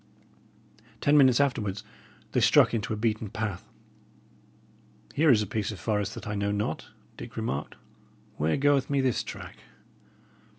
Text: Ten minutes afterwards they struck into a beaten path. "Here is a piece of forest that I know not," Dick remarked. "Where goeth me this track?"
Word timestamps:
Ten 0.99 1.15
minutes 1.15 1.39
afterwards 1.39 1.83
they 2.31 2.41
struck 2.41 2.73
into 2.73 2.91
a 2.91 2.95
beaten 2.97 3.29
path. 3.29 3.69
"Here 5.13 5.29
is 5.29 5.43
a 5.43 5.45
piece 5.45 5.69
of 5.69 5.79
forest 5.79 6.15
that 6.15 6.27
I 6.27 6.33
know 6.33 6.49
not," 6.51 6.87
Dick 7.17 7.37
remarked. 7.37 7.75
"Where 8.37 8.57
goeth 8.57 8.89
me 8.89 8.99
this 8.99 9.21
track?" 9.21 9.57